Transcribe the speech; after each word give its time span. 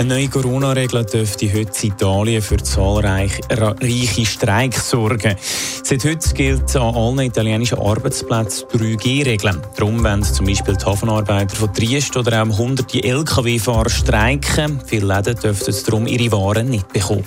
Eine 0.00 0.14
neue 0.14 0.28
Corona-Regel 0.30 1.04
dürfte 1.04 1.52
heute 1.52 1.86
in 1.86 1.92
Italien 1.92 2.40
für 2.40 2.56
zahlreiche 2.56 3.42
reiche 3.50 4.24
Streiks 4.24 4.88
sorgen. 4.88 5.36
Seit 5.84 6.02
heute 6.06 6.32
gilt 6.32 6.74
an 6.74 6.94
allen 6.94 7.18
italienischen 7.18 7.78
Arbeitsplätzen 7.78 8.66
3G-Regeln. 8.68 9.60
Darum 9.76 10.02
wollen 10.02 10.22
zum 10.22 10.46
Beispiel 10.46 10.74
die 10.74 10.86
Hafenarbeiter 10.86 11.54
von 11.54 11.74
Triest 11.74 12.16
oder 12.16 12.42
auch 12.42 12.56
hunderte 12.56 13.04
Lkw-Fahrer 13.04 13.90
streiken. 13.90 14.80
Viele 14.86 15.04
Läden 15.14 15.38
dürften 15.38 15.74
darum 15.84 16.06
ihre 16.06 16.32
Waren 16.32 16.70
nicht 16.70 16.90
bekommen. 16.90 17.26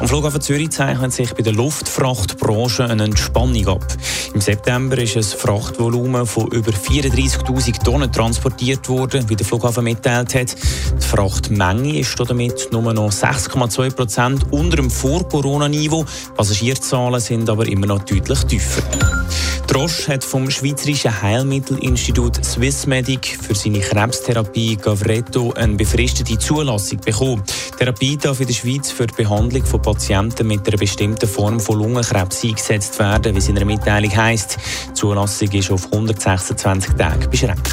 Am 0.00 0.06
Flughafen 0.06 0.40
Zürich 0.40 0.70
zeichnet 0.70 1.12
sich 1.12 1.34
bei 1.34 1.42
der 1.42 1.54
Luftfrachtbranche 1.54 2.84
eine 2.84 3.02
Entspannung 3.02 3.66
ab. 3.66 3.84
Im 4.32 4.40
September 4.40 4.96
ist 4.96 5.16
ein 5.16 5.24
Frachtvolumen 5.24 6.24
von 6.24 6.46
über 6.52 6.70
34.000 6.70 7.82
Tonnen 7.82 8.12
transportiert 8.12 8.88
worden, 8.88 9.28
wie 9.28 9.34
der 9.34 9.44
Flughafen 9.44 9.82
mitteilt 9.82 10.36
hat. 10.36 10.54
Die 10.54 11.04
Frachtmenge 11.04 11.98
ist 11.98 12.14
damit 12.20 12.68
nur 12.70 12.94
noch 12.94 13.10
6,2 13.10 13.92
Prozent 13.92 14.52
unter 14.52 14.76
dem 14.76 14.88
Vor-Corona-Niveau. 14.88 16.04
Passagierzahlen 16.36 17.20
sind 17.20 17.50
aber 17.50 17.66
immer 17.66 17.86
noch 17.86 18.04
deutlich 18.04 18.44
tiefer. 18.44 18.82
Drosch 19.68 20.08
hat 20.08 20.24
vom 20.24 20.50
Schweizerischen 20.50 21.22
Heilmittelinstitut 21.22 22.42
Swissmedic 22.42 23.38
für 23.40 23.54
seine 23.54 23.80
Krebstherapie 23.80 24.76
Gavretto 24.76 25.52
eine 25.52 25.74
befristete 25.74 26.38
Zulassung 26.38 26.98
bekommen. 27.00 27.42
Die 27.74 27.76
Therapie 27.76 28.16
darf 28.16 28.40
in 28.40 28.46
der 28.46 28.54
Schweiz 28.54 28.90
für 28.90 29.06
die 29.06 29.14
Behandlung 29.14 29.64
von 29.66 29.82
Patienten 29.82 30.46
mit 30.46 30.66
einer 30.66 30.78
bestimmten 30.78 31.28
Form 31.28 31.60
von 31.60 31.78
Lungenkrebs 31.80 32.44
eingesetzt 32.44 32.98
werden, 32.98 33.34
wie 33.34 33.38
es 33.38 33.48
in 33.48 33.56
einer 33.58 33.66
Mitteilung 33.66 34.16
heisst. 34.16 34.56
Die 34.88 34.94
Zulassung 34.94 35.52
ist 35.52 35.70
auf 35.70 35.84
126 35.92 36.94
Tage 36.94 37.28
beschränkt. 37.28 37.70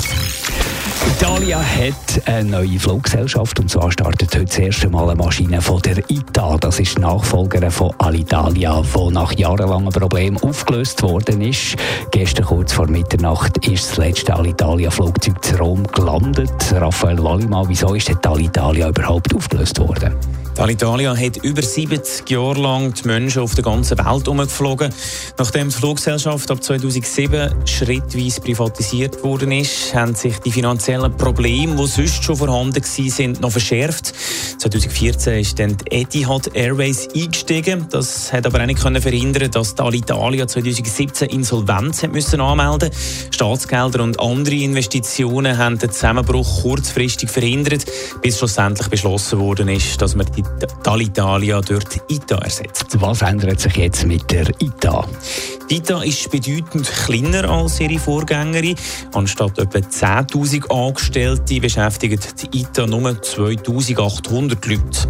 Italia 1.07 1.61
hat 1.61 2.27
eine 2.27 2.49
neue 2.49 2.79
Fluggesellschaft 2.79 3.59
und 3.59 3.69
zwar 3.69 3.91
startet 3.91 4.33
heute 4.33 4.45
das 4.45 4.57
erste 4.57 4.89
Mal 4.89 5.09
eine 5.09 5.15
Maschine 5.15 5.61
von 5.61 5.79
der 5.81 5.97
ITA. 6.09 6.57
Das 6.57 6.79
ist 6.79 6.97
die 6.97 7.01
Nachfolgerin 7.01 7.69
von 7.69 7.93
Alitalia, 7.99 8.81
die 8.81 9.13
nach 9.13 9.31
jahrelangen 9.33 9.89
Problemen 9.89 10.37
aufgelöst 10.41 11.03
worden 11.03 11.41
ist. 11.41 11.75
Gestern 12.11 12.45
kurz 12.45 12.73
vor 12.73 12.87
Mitternacht 12.87 13.67
ist 13.67 13.91
das 13.91 13.97
letzte 13.97 14.33
Alitalia-Flugzeug 14.33 15.43
zu 15.43 15.57
Rom 15.57 15.83
gelandet. 15.87 16.51
Raphael 16.73 17.21
Wallimann, 17.23 17.69
wieso 17.69 17.93
ist 17.93 18.09
Alitalia 18.25 18.89
überhaupt 18.89 19.33
aufgelöst 19.35 19.79
worden? 19.79 20.15
Alitalia 20.57 21.15
hat 21.15 21.37
über 21.43 21.61
70 21.61 22.29
Jahre 22.29 22.61
lang 22.61 22.93
die 22.93 23.07
Menschen 23.07 23.41
auf 23.41 23.55
der 23.55 23.63
ganzen 23.63 23.97
Welt 23.97 24.27
umgeflogen. 24.27 24.93
Nachdem 25.37 25.69
die 25.69 25.75
Fluggesellschaft 25.75 26.49
ab 26.49 26.63
2007 26.63 27.65
schrittweise 27.65 28.39
privatisiert 28.39 29.21
worden 29.23 29.51
ist, 29.51 29.93
haben 29.93 30.15
sich 30.15 30.39
die 30.39 30.51
finanziellen 30.51 31.15
Probleme, 31.17 31.75
die 31.75 31.87
sonst 31.87 32.23
schon 32.23 32.37
vorhanden 32.37 32.81
waren, 32.83 33.31
noch 33.41 33.51
verschärft. 33.51 34.13
2014 34.65 35.39
ist 35.39 35.59
dann 35.59 35.77
die 35.77 36.01
Etihad 36.01 36.55
Airways 36.55 37.07
eingestiegen. 37.15 37.85
Das 37.91 38.33
hat 38.33 38.47
aber 38.47 38.61
auch 38.61 38.65
nicht 38.65 38.79
verhindern 38.79 39.51
dass 39.51 39.75
die 39.75 39.81
Alitalia 39.83 40.47
2017 40.47 41.29
Insolvenz 41.29 42.01
hat 42.01 42.11
müssen 42.11 42.41
anmelden 42.41 42.89
Staatsgelder 43.29 44.01
und 44.01 44.19
andere 44.19 44.55
Investitionen 44.55 45.55
haben 45.59 45.77
den 45.77 45.91
Zusammenbruch 45.91 46.63
kurzfristig 46.63 47.29
verhindert, 47.29 47.85
bis 48.23 48.39
schlussendlich 48.39 48.87
beschlossen 48.87 49.39
worden 49.39 49.67
ist, 49.67 50.01
dass 50.01 50.15
man 50.15 50.25
die 50.35 50.43
Alitalia 50.89 51.61
durch 51.61 51.85
ITA 52.09 52.37
ersetzt. 52.37 52.87
Was 52.99 53.21
ändert 53.21 53.59
sich 53.59 53.75
jetzt 53.75 54.05
mit 54.07 54.31
der 54.31 54.49
ITA? 54.59 55.07
Die 55.69 55.77
ITA 55.77 56.03
ist 56.03 56.31
bedeutend 56.31 56.91
kleiner 57.05 57.49
als 57.49 57.79
ihre 57.79 57.99
Vorgängerin. 57.99 58.75
Anstatt 59.13 59.59
etwa 59.59 59.79
10.000 59.79 60.69
Angestellte 60.69 61.59
beschäftigt 61.59 62.41
die 62.41 62.61
ITA 62.61 62.87
nur 62.87 63.09
2.800 63.09 64.54
Leute. 64.63 65.07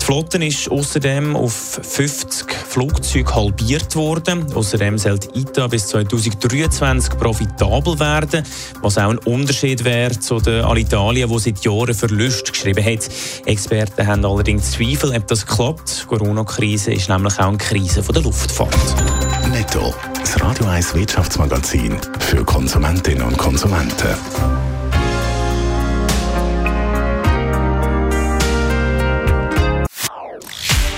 Die 0.00 0.04
Flotte 0.04 0.44
ist 0.44 0.70
außerdem 0.70 1.34
auf 1.34 1.80
50 1.82 2.52
Flugzeuge 2.52 3.34
halbiert 3.34 3.96
worden. 3.96 4.44
Außerdem 4.54 4.98
soll 4.98 5.18
die 5.18 5.40
ITA 5.40 5.66
bis 5.66 5.86
2023 5.86 7.16
profitabel 7.16 7.98
werden, 7.98 8.44
was 8.82 8.98
auch 8.98 9.08
ein 9.08 9.18
Unterschied 9.18 9.82
wäre 9.82 10.18
zu 10.18 10.40
der 10.40 10.66
Alitalia, 10.66 11.26
die 11.26 11.38
seit 11.38 11.64
Jahren 11.64 11.94
Verlust 11.94 12.52
geschrieben 12.52 12.84
hat. 12.84 13.08
Experten 13.46 14.06
haben 14.06 14.24
allerdings 14.24 14.72
Zweifel, 14.72 15.16
ob 15.16 15.26
das 15.26 15.46
klappt. 15.46 16.02
Die 16.02 16.06
Corona-Krise 16.06 16.92
ist 16.92 17.08
nämlich 17.08 17.38
auch 17.38 17.48
eine 17.48 17.56
Krise 17.56 18.02
der 18.02 18.22
Luftfahrt. 18.22 18.76
Netto, 19.50 19.94
das 20.20 20.38
Radio 20.42 20.66
1 20.66 20.94
Wirtschaftsmagazin 20.94 21.96
für 22.18 22.44
Konsumentinnen 22.44 23.22
und 23.22 23.38
Konsumenten. 23.38 24.63